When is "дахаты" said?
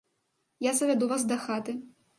1.35-1.79